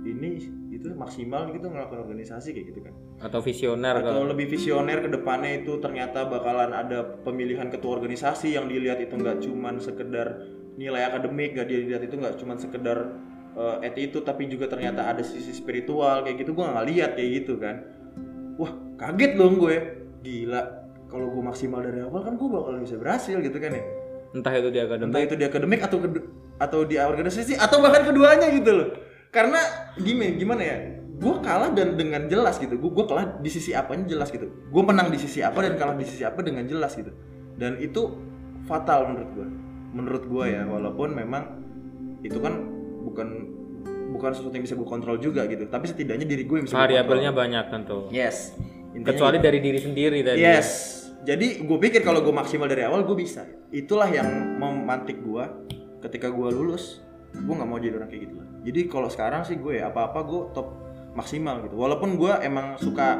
ini 0.06 0.40
itu 0.72 0.96
maksimal 0.96 1.52
gitu 1.52 1.68
ngelakuin 1.68 2.06
organisasi 2.06 2.56
kayak 2.56 2.68
gitu 2.72 2.80
kan? 2.86 2.94
Atau 3.20 3.42
visioner 3.44 4.00
atau 4.00 4.14
kalau 4.16 4.26
lebih 4.30 4.48
visioner 4.48 5.04
ke 5.04 5.10
depannya 5.12 5.66
itu 5.66 5.82
ternyata 5.82 6.30
bakalan 6.30 6.72
ada 6.72 7.04
pemilihan 7.26 7.68
ketua 7.68 8.00
organisasi 8.00 8.56
yang 8.56 8.70
dilihat 8.70 9.02
itu 9.04 9.18
nggak 9.18 9.44
cuman 9.44 9.82
sekedar 9.82 10.46
nilai 10.80 11.12
akademik 11.12 11.60
gak 11.60 11.68
dilihat 11.68 12.08
itu 12.08 12.16
nggak 12.16 12.40
cuman 12.40 12.56
sekedar 12.56 12.98
uh, 13.60 13.84
attitude 13.84 14.24
tapi 14.24 14.48
juga 14.48 14.72
ternyata 14.72 15.12
ada 15.12 15.20
sisi 15.20 15.52
spiritual 15.52 16.24
kayak 16.24 16.48
gitu. 16.48 16.56
Gue 16.56 16.64
nggak 16.64 16.88
lihat 16.88 17.12
kayak 17.20 17.30
gitu 17.44 17.60
kan. 17.60 17.84
Wah 18.56 18.72
kaget 18.96 19.36
dong 19.36 19.60
gue. 19.60 19.76
Gila 20.24 20.89
kalau 21.10 21.28
gue 21.34 21.44
maksimal 21.44 21.82
dari 21.82 22.06
awal 22.06 22.22
kan 22.22 22.38
gue 22.38 22.50
bakal 22.50 22.78
bisa 22.78 22.96
berhasil 22.96 23.38
gitu 23.42 23.58
kan 23.58 23.74
ya. 23.74 23.84
Entah 24.30 24.54
itu 24.54 24.70
di 24.70 24.80
akademik. 24.80 25.10
Entah 25.10 25.22
itu 25.26 25.36
di 25.36 25.46
akademik 25.50 25.82
atau 25.82 25.98
atau 26.62 26.80
di 26.86 26.96
organisasi 27.02 27.58
atau 27.58 27.82
bahkan 27.82 28.06
keduanya 28.06 28.48
gitu 28.54 28.72
loh. 28.78 28.90
Karena 29.34 29.58
gimana 29.98 30.32
gimana 30.38 30.62
ya? 30.62 30.78
Gue 31.20 31.36
kalah 31.44 31.74
dan 31.74 31.98
dengan 31.98 32.30
jelas 32.30 32.62
gitu. 32.62 32.78
Gue 32.78 32.94
gue 32.94 33.06
kalah 33.10 33.42
di 33.42 33.50
sisi 33.50 33.74
apanya 33.74 34.06
jelas 34.06 34.30
gitu. 34.30 34.48
Gue 34.70 34.84
menang 34.86 35.10
di 35.10 35.18
sisi 35.18 35.42
apa 35.42 35.66
dan 35.66 35.76
kalah 35.76 35.98
di 35.98 36.06
sisi 36.06 36.22
apa 36.22 36.46
dengan 36.46 36.64
jelas 36.70 36.94
gitu. 36.94 37.10
Dan 37.58 37.82
itu 37.82 38.16
fatal 38.70 39.10
menurut 39.10 39.30
gue 39.34 39.48
menurut 39.90 40.24
gue 40.30 40.46
ya 40.54 40.70
walaupun 40.70 41.18
memang 41.18 41.44
itu 42.22 42.38
kan 42.38 42.62
bukan 43.02 43.28
bukan 44.14 44.30
sesuatu 44.38 44.54
yang 44.54 44.66
bisa 44.66 44.78
gue 44.78 44.86
kontrol 44.86 45.18
juga 45.18 45.50
gitu. 45.50 45.66
Tapi 45.66 45.90
setidaknya 45.90 46.30
diri 46.30 46.46
gue 46.46 46.56
yang 46.62 46.66
bisa 46.70 46.78
variabelnya 46.78 47.34
banyak 47.34 47.66
kan 47.74 47.82
tuh. 47.90 48.14
yes. 48.14 48.54
Intinya 48.90 49.14
Kecuali 49.14 49.38
dari 49.38 49.60
diri 49.62 49.80
sendiri 49.82 50.20
tadi. 50.26 50.42
Yes. 50.42 50.99
Jadi 51.20 51.68
gue 51.68 51.78
pikir 51.80 52.00
kalau 52.00 52.24
gue 52.24 52.32
maksimal 52.32 52.72
dari 52.72 52.88
awal 52.88 53.04
gue 53.04 53.18
bisa. 53.18 53.44
Itulah 53.76 54.08
yang 54.08 54.56
memantik 54.56 55.20
gue 55.20 55.44
ketika 56.00 56.32
gue 56.32 56.48
lulus. 56.48 57.04
Gue 57.36 57.54
nggak 57.54 57.70
mau 57.70 57.78
jadi 57.78 58.00
orang 58.00 58.10
kayak 58.10 58.24
gitu. 58.30 58.36
Jadi 58.64 58.82
kalau 58.88 59.12
sekarang 59.12 59.44
sih 59.44 59.60
gue 59.60 59.84
ya 59.84 59.92
apa-apa 59.92 60.20
gue 60.24 60.42
top 60.56 60.68
maksimal 61.14 61.60
gitu. 61.68 61.76
Walaupun 61.76 62.16
gue 62.16 62.32
emang 62.40 62.80
suka 62.80 63.20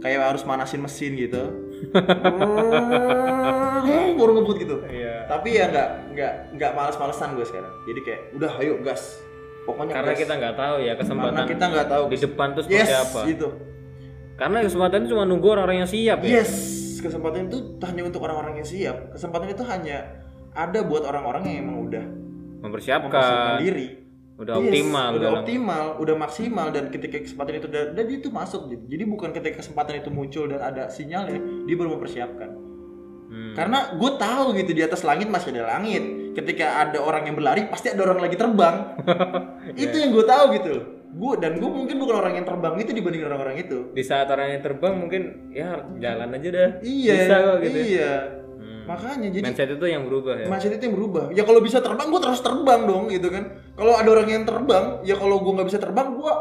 kayak 0.00 0.32
harus 0.32 0.46
manasin 0.46 0.80
mesin 0.80 1.12
gitu. 1.18 1.42
Baru 4.16 4.32
ngebut 4.36 4.56
gitu. 4.62 4.76
Iya. 4.86 5.26
Tapi 5.26 5.58
ya 5.58 5.68
nggak 5.68 5.88
nggak 6.14 6.32
nggak 6.56 6.70
males-malesan 6.72 7.34
gue 7.34 7.46
sekarang. 7.46 7.72
Jadi 7.84 8.00
kayak 8.06 8.20
udah 8.38 8.52
ayo 8.62 8.74
gas. 8.80 9.20
Pokoknya 9.66 10.00
Karena 10.00 10.12
gas. 10.16 10.20
kita 10.22 10.32
nggak 10.40 10.56
tahu 10.56 10.76
ya 10.80 10.92
kesempatan 10.96 11.36
Karena 11.36 11.52
kita 11.52 11.64
nggak 11.68 11.88
tahu 11.92 12.04
di 12.08 12.16
depan 12.16 12.48
tuh 12.56 12.62
seperti 12.64 12.80
yes, 12.80 13.04
apa. 13.10 13.20
gitu. 13.28 13.48
Karena 14.40 14.58
kesempatan 14.64 14.96
itu 15.04 15.08
cuma 15.12 15.24
nunggu 15.28 15.46
orang-orang 15.52 15.84
yang 15.84 15.90
siap 15.90 16.24
ya. 16.24 16.40
Yes, 16.40 16.79
kesempatan 17.00 17.48
itu 17.50 17.80
hanya 17.84 18.02
untuk 18.06 18.20
orang-orang 18.24 18.60
yang 18.60 18.68
siap. 18.68 18.96
Kesempatan 19.16 19.48
itu 19.50 19.64
hanya 19.66 20.24
ada 20.54 20.80
buat 20.84 21.02
orang-orang 21.06 21.42
yang 21.46 21.56
emang 21.66 21.78
udah 21.90 22.04
mempersiapkan 22.60 23.08
Mempersiapkan, 23.08 23.60
diri. 23.64 23.88
udah 24.40 24.54
Yes, 24.56 24.64
optimal 24.72 25.08
udah 25.12 25.20
dalam 25.20 25.42
optimal, 25.44 25.84
udah 26.00 26.16
maksimal 26.16 26.66
dan 26.72 26.84
ketika 26.88 27.20
kesempatan 27.20 27.60
itu 27.60 27.66
udah, 27.68 27.82
dan 27.92 28.02
dia 28.08 28.16
itu 28.20 28.30
masuk 28.32 28.72
gitu. 28.72 28.84
Jadi 28.88 29.04
bukan 29.04 29.30
ketika 29.36 29.60
kesempatan 29.60 30.00
itu 30.00 30.08
muncul 30.08 30.48
dan 30.48 30.60
ada 30.64 30.88
sinyalnya, 30.88 31.68
dia 31.68 31.76
baru 31.76 32.00
mempersiapkan. 32.00 32.48
Hmm. 33.30 33.54
Karena 33.54 33.94
gue 33.94 34.10
tahu 34.18 34.46
gitu 34.58 34.72
di 34.74 34.82
atas 34.82 35.04
langit 35.06 35.28
masih 35.30 35.54
ada 35.54 35.76
langit. 35.76 36.02
Ketika 36.34 36.82
ada 36.82 36.98
orang 37.04 37.28
yang 37.28 37.36
berlari, 37.36 37.68
pasti 37.68 37.92
ada 37.92 38.02
orang 38.02 38.18
lagi 38.18 38.34
terbang. 38.34 38.76
itu 39.84 39.94
yang 39.94 40.10
gue 40.10 40.24
tahu 40.24 40.44
gitu. 40.56 40.74
Gue 41.10 41.34
dan 41.36 41.58
gue 41.58 41.66
mungkin 41.66 41.96
bukan 41.98 42.16
orang 42.16 42.34
yang 42.34 42.46
terbang 42.46 42.74
itu 42.78 42.90
dibanding 42.92 43.26
orang-orang 43.26 43.56
itu. 43.58 43.90
di 43.90 44.02
saat 44.02 44.30
orang 44.30 44.54
yang 44.54 44.62
terbang 44.62 44.94
mungkin 44.94 45.22
ya 45.50 45.82
jalan 45.98 46.30
aja 46.30 46.48
dah. 46.48 46.70
Iya, 46.80 47.14
Bisa 47.18 47.34
kok 47.40 47.56
gitu. 47.60 47.78
iya. 47.82 48.12
Hmm. 48.60 48.82
Makanya 48.86 49.28
jadi 49.28 49.44
Mindset 49.44 49.70
itu 49.72 49.86
yang 49.86 50.02
berubah 50.04 50.34
ya. 50.36 50.46
mindset 50.46 50.72
itu 50.74 50.84
yang 50.84 50.96
berubah 50.96 51.24
ya 51.32 51.42
kalau 51.42 51.60
bisa 51.60 51.78
terbang 51.80 52.06
gue 52.06 52.20
terus 52.20 52.40
terbang 52.40 52.80
dong 52.84 53.04
gitu 53.08 53.28
kan 53.28 53.44
kalau 53.72 53.94
ada 53.94 54.08
orang 54.08 54.28
yang 54.28 54.44
terbang 54.44 54.84
ya 55.00 55.14
kalau 55.16 55.36
gue 55.40 55.52
nggak 55.52 55.68
bisa 55.68 55.78
terbang 55.78 56.08
gue 56.12 56.32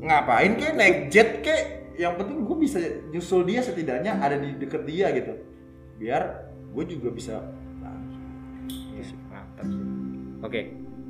ngapain 0.00 0.52
kek 0.54 0.72
naik 0.74 0.96
jet 1.08 1.40
kek 1.40 1.62
yang 1.94 2.14
penting 2.14 2.44
gue 2.44 2.56
bisa 2.56 2.78
nyusul 3.10 3.42
dia 3.42 3.58
setidaknya 3.58 4.16
ada 4.16 4.36
di 4.36 4.54
deket 4.54 4.82
dia 4.84 5.10
gitu 5.10 5.34
biar 5.96 6.22
gue 6.70 6.84
juga 6.86 7.08
bisa 7.10 7.34
nah, 7.78 7.96
Yes, 8.94 9.10
mantap 9.26 9.66
sih. 9.66 9.82
Oke, 10.38 10.60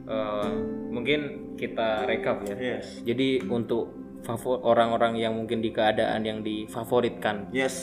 eh, 0.08 0.50
mungkin 0.88 1.20
kita 1.54 2.08
rekap 2.08 2.42
ya. 2.48 2.56
yes. 2.56 3.04
Jadi 3.04 3.44
untuk 3.46 3.92
favor 4.24 4.64
orang-orang 4.64 5.20
yang 5.20 5.36
mungkin 5.36 5.60
di 5.60 5.70
keadaan 5.70 6.24
yang 6.24 6.40
difavoritkan, 6.42 7.52
yes. 7.52 7.76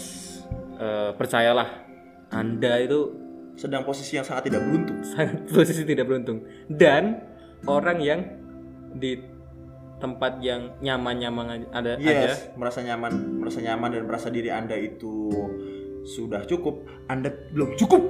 eh, 0.82 1.14
percayalah 1.14 1.86
Anda 2.34 2.82
itu 2.82 3.14
sedang 3.56 3.88
posisi 3.88 4.20
yang 4.20 4.26
sangat 4.28 4.52
tidak 4.52 4.66
beruntung. 4.66 5.00
sangat 5.14 5.48
posisi 5.48 5.86
tidak 5.86 6.06
beruntung. 6.10 6.44
Dan 6.68 7.22
orang 7.70 8.02
yang 8.02 8.20
di 8.96 9.16
tempat 9.96 10.44
yang 10.44 10.76
nyaman-nyaman 10.84 11.72
ada 11.72 11.96
aja. 11.96 12.04
Yes 12.04 12.52
merasa 12.60 12.84
nyaman 12.84 13.40
merasa 13.40 13.64
nyaman 13.64 13.90
dan 13.96 14.04
merasa 14.04 14.28
diri 14.28 14.52
anda 14.52 14.76
itu 14.76 15.32
sudah 16.04 16.44
cukup 16.44 16.84
anda 17.08 17.32
belum 17.56 17.80
cukup. 17.80 18.04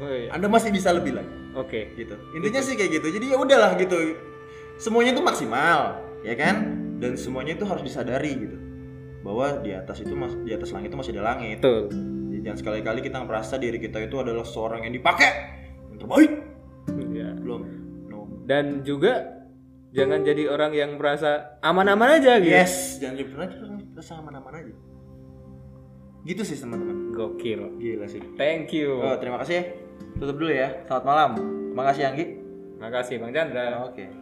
Oh, 0.00 0.08
iya. 0.08 0.32
anda 0.32 0.48
masih 0.48 0.72
bisa 0.72 0.92
lebih 0.96 1.16
lagi 1.16 1.39
Oke, 1.58 1.90
gitu. 1.98 2.14
Intinya 2.36 2.60
sih 2.62 2.78
kayak 2.78 3.02
gitu. 3.02 3.06
Jadi 3.10 3.26
ya 3.34 3.36
udahlah 3.38 3.74
gitu. 3.74 4.14
Semuanya 4.78 5.12
itu 5.12 5.22
maksimal 5.22 5.98
ya 6.22 6.34
kan? 6.38 6.56
Dan 7.00 7.16
semuanya 7.16 7.56
itu 7.56 7.64
harus 7.66 7.82
disadari 7.82 8.32
gitu. 8.36 8.56
Bahwa 9.20 9.60
di 9.60 9.74
atas 9.74 10.00
itu 10.00 10.14
mas 10.16 10.32
di 10.46 10.52
atas 10.54 10.72
langit 10.72 10.92
itu 10.92 10.98
masih 11.00 11.12
ada 11.18 11.24
langit. 11.34 11.58
Betul. 11.60 11.92
Jadi 12.30 12.40
jangan 12.46 12.58
sekali-kali 12.62 13.00
kita 13.04 13.18
merasa 13.26 13.54
diri 13.60 13.78
kita 13.82 13.98
itu 14.00 14.16
adalah 14.20 14.46
seorang 14.46 14.86
yang 14.86 14.94
dipakai. 14.94 15.30
Yang 15.92 15.98
terbaik. 16.06 16.32
Ya. 17.10 17.28
belum. 17.36 17.62
No. 18.08 18.18
Dan 18.46 18.86
juga 18.86 19.42
jangan 19.90 20.22
jadi 20.22 20.46
orang 20.46 20.72
yang 20.72 20.90
merasa 20.96 21.58
aman-aman 21.60 22.22
aja 22.22 22.38
gitu. 22.38 22.54
yes. 22.54 23.02
Jangan 23.02 23.16
pernah 23.26 23.48
merasa 23.92 24.12
aman-aman 24.16 24.52
aja. 24.54 24.74
Gitu 26.24 26.42
sih 26.44 26.56
teman-teman. 26.56 27.12
Gokil. 27.12 27.80
gila 27.80 28.06
sih. 28.08 28.22
Thank 28.38 28.72
you. 28.76 29.00
oh 29.02 29.16
terima 29.18 29.40
kasih 29.42 29.89
tutup 30.18 30.36
dulu 30.40 30.50
ya. 30.50 30.82
Selamat 30.88 31.04
malam. 31.04 31.30
Terima 31.70 31.84
kasih 31.90 32.02
Anggi. 32.10 32.26
Makasih 32.80 33.20
Bang 33.20 33.36
Chandra. 33.36 33.84
oke 33.84 34.19